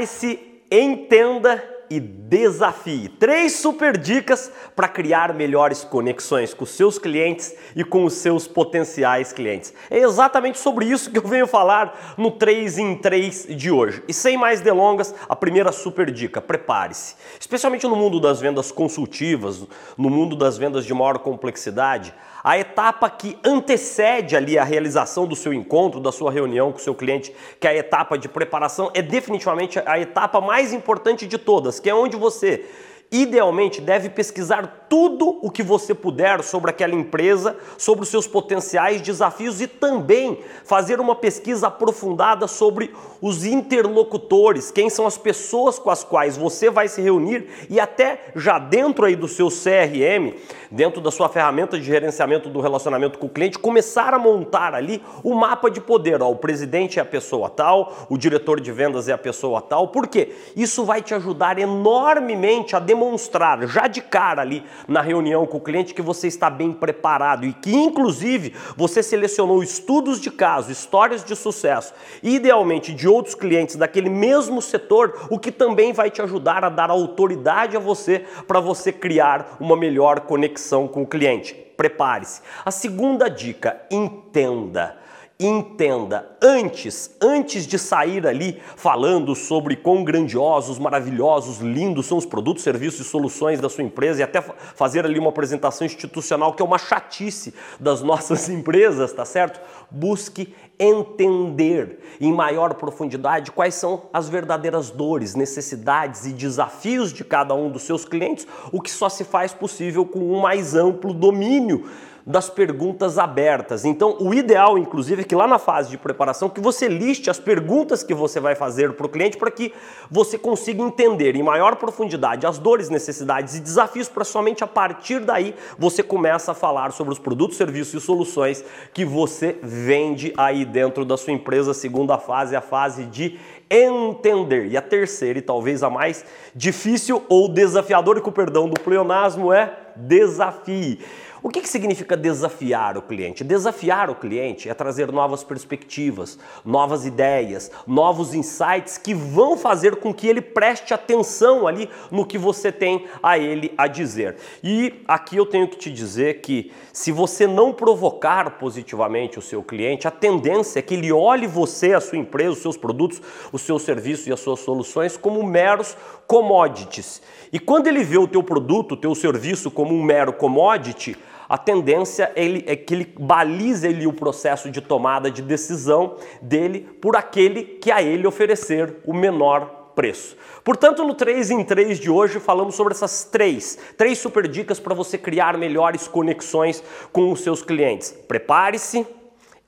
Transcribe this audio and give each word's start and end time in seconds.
Prepare-se, 0.00 0.38
entenda 0.70 1.62
e 1.90 2.00
desafie. 2.00 3.08
Três 3.08 3.56
super 3.56 3.98
dicas 3.98 4.50
para 4.74 4.88
criar 4.88 5.34
melhores 5.34 5.84
conexões 5.84 6.54
com 6.54 6.64
seus 6.64 6.98
clientes 6.98 7.54
e 7.76 7.84
com 7.84 8.04
os 8.04 8.14
seus 8.14 8.46
potenciais 8.48 9.30
clientes. 9.30 9.74
É 9.90 9.98
exatamente 9.98 10.58
sobre 10.58 10.86
isso 10.86 11.10
que 11.10 11.18
eu 11.18 11.26
venho 11.28 11.46
falar 11.46 12.14
no 12.16 12.30
3 12.30 12.78
em 12.78 12.96
3 12.96 13.48
de 13.50 13.70
hoje. 13.70 14.02
E 14.08 14.14
sem 14.14 14.38
mais 14.38 14.62
delongas, 14.62 15.14
a 15.28 15.36
primeira 15.36 15.70
super 15.70 16.10
dica: 16.10 16.40
prepare-se. 16.40 17.16
Especialmente 17.38 17.86
no 17.86 17.96
mundo 17.96 18.18
das 18.20 18.40
vendas 18.40 18.72
consultivas, 18.72 19.66
no 19.98 20.08
mundo 20.08 20.34
das 20.34 20.56
vendas 20.56 20.86
de 20.86 20.94
maior 20.94 21.18
complexidade, 21.18 22.14
a 22.42 22.58
etapa 22.58 23.08
que 23.10 23.38
antecede 23.44 24.36
ali 24.36 24.58
a 24.58 24.64
realização 24.64 25.26
do 25.26 25.36
seu 25.36 25.52
encontro, 25.52 26.00
da 26.00 26.12
sua 26.12 26.30
reunião 26.30 26.72
com 26.72 26.78
o 26.78 26.80
seu 26.80 26.94
cliente, 26.94 27.34
que 27.58 27.66
é 27.66 27.70
a 27.70 27.76
etapa 27.76 28.18
de 28.18 28.28
preparação, 28.28 28.90
é 28.94 29.02
definitivamente 29.02 29.78
a 29.84 29.98
etapa 29.98 30.40
mais 30.40 30.72
importante 30.72 31.26
de 31.26 31.38
todas, 31.38 31.78
que 31.78 31.90
é 31.90 31.94
onde 31.94 32.16
você 32.16 32.64
idealmente 33.10 33.80
deve 33.80 34.08
pesquisar 34.08 34.86
tudo 34.88 35.38
o 35.42 35.50
que 35.50 35.62
você 35.62 35.94
puder 35.94 36.42
sobre 36.42 36.70
aquela 36.70 36.94
empresa, 36.94 37.56
sobre 37.76 38.02
os 38.02 38.08
seus 38.08 38.26
potenciais 38.26 39.00
desafios 39.00 39.60
e 39.60 39.66
também 39.66 40.40
fazer 40.64 41.00
uma 41.00 41.14
pesquisa 41.14 41.68
aprofundada 41.68 42.46
sobre 42.46 42.92
os 43.20 43.44
interlocutores, 43.44 44.70
quem 44.70 44.88
são 44.88 45.06
as 45.06 45.18
pessoas 45.18 45.78
com 45.78 45.90
as 45.90 46.02
quais 46.02 46.36
você 46.36 46.70
vai 46.70 46.88
se 46.88 47.02
reunir 47.02 47.46
e 47.68 47.78
até 47.78 48.32
já 48.34 48.58
dentro 48.58 49.04
aí 49.04 49.14
do 49.14 49.28
seu 49.28 49.48
CRM, 49.48 50.34
dentro 50.70 51.00
da 51.00 51.10
sua 51.10 51.28
ferramenta 51.28 51.78
de 51.78 51.84
gerenciamento 51.84 52.48
do 52.48 52.60
relacionamento 52.60 53.18
com 53.18 53.26
o 53.26 53.30
cliente, 53.30 53.58
começar 53.58 54.14
a 54.14 54.18
montar 54.18 54.74
ali 54.74 55.02
o 55.22 55.34
mapa 55.34 55.70
de 55.70 55.80
poder. 55.80 56.22
Ó, 56.22 56.30
o 56.30 56.36
presidente 56.36 56.98
é 56.98 57.02
a 57.02 57.04
pessoa 57.04 57.50
tal, 57.50 58.06
o 58.08 58.16
diretor 58.16 58.60
de 58.60 58.72
vendas 58.72 59.08
é 59.08 59.12
a 59.12 59.18
pessoa 59.18 59.60
tal. 59.60 59.88
Por 59.88 60.08
quê? 60.08 60.32
Isso 60.56 60.84
vai 60.84 61.02
te 61.02 61.14
ajudar 61.14 61.58
enormemente 61.58 62.74
a 62.74 62.78
demonstrar 62.78 62.99
demonstrar 63.00 63.66
já 63.66 63.86
de 63.86 64.02
cara 64.02 64.42
ali 64.42 64.62
na 64.86 65.00
reunião 65.00 65.46
com 65.46 65.56
o 65.56 65.60
cliente 65.60 65.94
que 65.94 66.02
você 66.02 66.28
está 66.28 66.50
bem 66.50 66.70
preparado 66.70 67.46
e 67.46 67.52
que, 67.54 67.74
inclusive, 67.74 68.54
você 68.76 69.02
selecionou 69.02 69.62
estudos 69.62 70.20
de 70.20 70.30
caso, 70.30 70.70
histórias 70.70 71.24
de 71.24 71.34
sucesso, 71.34 71.94
idealmente 72.22 72.92
de 72.92 73.08
outros 73.08 73.34
clientes 73.34 73.76
daquele 73.76 74.10
mesmo 74.10 74.60
setor, 74.60 75.28
o 75.30 75.38
que 75.38 75.50
também 75.50 75.94
vai 75.94 76.10
te 76.10 76.20
ajudar 76.20 76.62
a 76.62 76.68
dar 76.68 76.90
autoridade 76.90 77.74
a 77.74 77.80
você 77.80 78.26
para 78.46 78.60
você 78.60 78.92
criar 78.92 79.56
uma 79.58 79.76
melhor 79.76 80.20
conexão 80.20 80.86
com 80.86 81.02
o 81.02 81.06
cliente. 81.06 81.54
Prepare-se. 81.76 82.42
A 82.62 82.70
segunda 82.70 83.30
dica, 83.30 83.80
entenda 83.90 85.00
entenda 85.40 86.36
antes, 86.42 87.16
antes 87.20 87.66
de 87.66 87.78
sair 87.78 88.26
ali 88.26 88.60
falando 88.76 89.34
sobre 89.34 89.74
quão 89.74 90.04
grandiosos, 90.04 90.78
maravilhosos, 90.78 91.60
lindos 91.60 92.06
são 92.06 92.18
os 92.18 92.26
produtos, 92.26 92.62
serviços 92.62 93.06
e 93.06 93.08
soluções 93.08 93.58
da 93.58 93.70
sua 93.70 93.82
empresa 93.82 94.20
e 94.20 94.22
até 94.22 94.42
fazer 94.42 95.06
ali 95.06 95.18
uma 95.18 95.30
apresentação 95.30 95.86
institucional 95.86 96.52
que 96.52 96.60
é 96.60 96.64
uma 96.64 96.76
chatice 96.76 97.54
das 97.80 98.02
nossas 98.04 98.50
empresas, 98.50 99.12
tá 99.14 99.24
certo? 99.24 99.60
Busque 99.90 100.54
entender 100.78 102.16
em 102.20 102.32
maior 102.32 102.74
profundidade 102.74 103.50
quais 103.50 103.74
são 103.74 104.08
as 104.12 104.28
verdadeiras 104.28 104.90
dores, 104.90 105.34
necessidades 105.34 106.26
e 106.26 106.32
desafios 106.32 107.12
de 107.12 107.24
cada 107.24 107.54
um 107.54 107.70
dos 107.70 107.82
seus 107.82 108.04
clientes, 108.04 108.46
o 108.70 108.80
que 108.80 108.90
só 108.90 109.08
se 109.08 109.24
faz 109.24 109.54
possível 109.54 110.04
com 110.04 110.18
um 110.18 110.40
mais 110.40 110.74
amplo 110.74 111.14
domínio 111.14 111.88
das 112.26 112.48
perguntas 112.48 113.18
abertas. 113.18 113.84
Então, 113.84 114.16
o 114.20 114.34
ideal, 114.34 114.76
inclusive, 114.78 115.22
é 115.22 115.24
que 115.24 115.34
lá 115.34 115.46
na 115.46 115.58
fase 115.58 115.90
de 115.90 115.98
preparação, 115.98 116.48
que 116.48 116.60
você 116.60 116.88
liste 116.88 117.30
as 117.30 117.38
perguntas 117.38 118.02
que 118.02 118.14
você 118.14 118.38
vai 118.40 118.54
fazer 118.54 118.92
para 118.92 119.06
o 119.06 119.08
cliente 119.08 119.36
para 119.36 119.50
que 119.50 119.72
você 120.10 120.36
consiga 120.36 120.82
entender 120.82 121.36
em 121.36 121.42
maior 121.42 121.76
profundidade 121.76 122.46
as 122.46 122.58
dores, 122.58 122.88
necessidades 122.88 123.54
e 123.56 123.60
desafios 123.60 124.08
para 124.08 124.24
somente 124.24 124.62
a 124.62 124.66
partir 124.66 125.20
daí 125.20 125.54
você 125.78 126.02
começa 126.02 126.52
a 126.52 126.54
falar 126.54 126.92
sobre 126.92 127.12
os 127.12 127.18
produtos, 127.18 127.56
serviços 127.56 128.02
e 128.02 128.04
soluções 128.04 128.64
que 128.92 129.04
você 129.04 129.56
vende 129.62 130.32
aí 130.36 130.64
dentro 130.64 131.04
da 131.04 131.16
sua 131.16 131.32
empresa. 131.32 131.70
A 131.70 131.74
segunda 131.74 132.18
fase 132.18 132.54
é 132.54 132.58
a 132.58 132.62
fase 132.62 133.04
de 133.04 133.38
entender. 133.70 134.66
E 134.66 134.76
a 134.76 134.82
terceira 134.82 135.38
e 135.38 135.42
talvez 135.42 135.82
a 135.82 135.88
mais 135.88 136.24
difícil 136.54 137.22
ou 137.28 137.48
desafiadora, 137.48 138.20
com 138.20 138.30
o 138.30 138.32
perdão 138.32 138.68
do 138.68 138.80
pleonasmo, 138.80 139.52
é 139.52 139.72
desafie. 139.96 140.98
O 141.42 141.48
que, 141.48 141.62
que 141.62 141.68
significa 141.68 142.18
desafiar 142.18 142.98
o 142.98 143.02
cliente? 143.02 143.42
Desafiar 143.42 144.10
o 144.10 144.14
cliente 144.14 144.68
é 144.68 144.74
trazer 144.74 145.10
novas 145.10 145.42
perspectivas, 145.42 146.38
novas 146.62 147.06
ideias, 147.06 147.70
novos 147.86 148.34
insights 148.34 148.98
que 148.98 149.14
vão 149.14 149.56
fazer 149.56 149.96
com 149.96 150.12
que 150.12 150.28
ele 150.28 150.42
preste 150.42 150.92
atenção 150.92 151.66
ali 151.66 151.88
no 152.10 152.26
que 152.26 152.36
você 152.36 152.70
tem 152.70 153.06
a 153.22 153.38
ele 153.38 153.72
a 153.78 153.86
dizer. 153.86 154.36
E 154.62 155.02
aqui 155.08 155.38
eu 155.38 155.46
tenho 155.46 155.66
que 155.66 155.78
te 155.78 155.90
dizer 155.90 156.42
que 156.42 156.72
se 156.92 157.10
você 157.10 157.46
não 157.46 157.72
provocar 157.72 158.58
positivamente 158.58 159.38
o 159.38 159.42
seu 159.42 159.62
cliente, 159.62 160.06
a 160.06 160.10
tendência 160.10 160.78
é 160.78 160.82
que 160.82 160.92
ele 160.92 161.10
olhe 161.10 161.46
você, 161.46 161.94
a 161.94 162.00
sua 162.02 162.18
empresa, 162.18 162.52
os 162.52 162.58
seus 162.58 162.76
produtos, 162.76 163.22
os 163.50 163.62
seus 163.62 163.80
serviços 163.80 164.26
e 164.26 164.32
as 164.32 164.40
suas 164.40 164.60
soluções 164.60 165.16
como 165.16 165.42
meros 165.42 165.96
commodities. 166.26 167.22
E 167.52 167.58
quando 167.58 167.88
ele 167.88 168.04
vê 168.04 168.16
o 168.16 168.28
teu 168.28 168.42
produto, 168.42 168.92
o 168.92 168.96
teu 168.96 169.14
serviço 169.14 169.70
como 169.80 169.94
um 169.94 170.02
mero 170.02 170.34
commodity, 170.34 171.16
a 171.48 171.56
tendência 171.56 172.30
é, 172.36 172.72
é 172.72 172.76
que 172.76 172.92
ele 172.92 173.14
balize 173.18 173.88
ele 173.88 174.06
o 174.06 174.12
processo 174.12 174.70
de 174.70 174.82
tomada 174.82 175.30
de 175.30 175.40
decisão 175.40 176.16
dele 176.42 176.80
por 177.00 177.16
aquele 177.16 177.62
que 177.62 177.90
a 177.90 178.02
ele 178.02 178.26
oferecer 178.26 178.96
o 179.06 179.14
menor 179.14 179.92
preço. 179.96 180.36
Portanto, 180.62 181.02
no 181.02 181.14
3 181.14 181.50
em 181.50 181.64
3 181.64 181.98
de 181.98 182.10
hoje 182.10 182.38
falamos 182.38 182.74
sobre 182.74 182.92
essas 182.92 183.24
três, 183.24 183.78
três 183.96 184.18
super 184.18 184.46
dicas 184.46 184.78
para 184.78 184.94
você 184.94 185.16
criar 185.16 185.56
melhores 185.56 186.06
conexões 186.06 186.84
com 187.10 187.32
os 187.32 187.40
seus 187.40 187.62
clientes. 187.62 188.14
Prepare-se, 188.28 189.06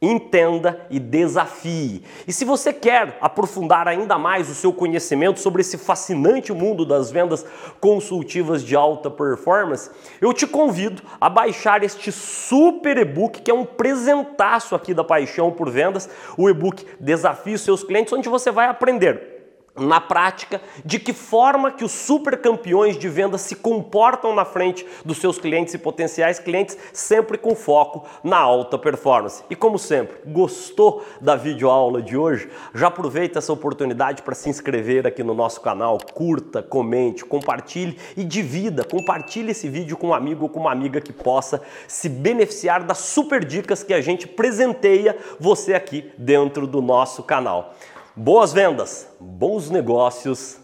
entenda 0.02 0.84
e 0.90 0.98
desafie. 0.98 2.02
E 2.26 2.32
se 2.32 2.44
você 2.44 2.72
quer 2.72 3.16
aprofundar 3.20 3.86
ainda 3.86 4.18
mais 4.18 4.50
o 4.50 4.54
seu 4.54 4.72
conhecimento 4.72 5.38
sobre 5.38 5.60
esse 5.60 5.78
fascinante 5.78 6.52
mundo 6.52 6.84
das 6.84 7.12
vendas 7.12 7.46
consultivas 7.80 8.64
de 8.64 8.74
alta 8.74 9.08
performance, 9.08 9.88
eu 10.20 10.32
te 10.32 10.46
convido 10.46 11.00
a 11.20 11.30
baixar 11.30 11.84
este 11.84 12.10
super 12.10 12.98
e-book 12.98 13.40
que 13.40 13.50
é 13.50 13.54
um 13.54 13.64
presentaço 13.64 14.74
aqui 14.74 14.92
da 14.92 15.04
Paixão 15.04 15.52
por 15.52 15.70
Vendas, 15.70 16.10
o 16.36 16.50
e-book 16.50 16.84
Desafie 16.98 17.56
seus 17.56 17.84
clientes, 17.84 18.12
onde 18.12 18.28
você 18.28 18.50
vai 18.50 18.66
aprender 18.66 19.31
na 19.74 20.00
prática 20.00 20.60
de 20.84 20.98
que 20.98 21.12
forma 21.12 21.70
que 21.70 21.84
os 21.84 21.92
super 21.92 22.36
campeões 22.40 22.98
de 22.98 23.08
vendas 23.08 23.40
se 23.42 23.56
comportam 23.56 24.34
na 24.34 24.44
frente 24.44 24.86
dos 25.04 25.18
seus 25.18 25.38
clientes 25.38 25.72
e 25.74 25.78
potenciais 25.78 26.38
clientes, 26.38 26.76
sempre 26.92 27.38
com 27.38 27.54
foco 27.54 28.06
na 28.22 28.36
alta 28.36 28.78
performance. 28.78 29.42
E 29.48 29.56
como 29.56 29.78
sempre, 29.78 30.18
gostou 30.26 31.04
da 31.20 31.36
videoaula 31.36 32.02
de 32.02 32.16
hoje? 32.16 32.50
Já 32.74 32.88
aproveita 32.88 33.38
essa 33.38 33.52
oportunidade 33.52 34.22
para 34.22 34.34
se 34.34 34.50
inscrever 34.50 35.06
aqui 35.06 35.22
no 35.22 35.34
nosso 35.34 35.60
canal, 35.60 35.98
curta, 36.12 36.62
comente, 36.62 37.24
compartilhe 37.24 37.98
e 38.16 38.24
divida, 38.24 38.84
compartilhe 38.84 39.52
esse 39.52 39.68
vídeo 39.68 39.96
com 39.96 40.08
um 40.08 40.14
amigo 40.14 40.44
ou 40.44 40.48
com 40.48 40.60
uma 40.60 40.72
amiga 40.72 41.00
que 41.00 41.12
possa 41.12 41.62
se 41.88 42.08
beneficiar 42.08 42.84
das 42.84 42.98
super 42.98 43.44
dicas 43.44 43.82
que 43.82 43.94
a 43.94 44.00
gente 44.00 44.26
presenteia 44.28 45.16
você 45.40 45.72
aqui 45.72 46.12
dentro 46.18 46.66
do 46.66 46.82
nosso 46.82 47.22
canal. 47.22 47.74
Boas 48.14 48.52
vendas, 48.52 49.08
bons 49.18 49.70
negócios 49.70 50.60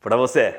para 0.00 0.16
você! 0.16 0.54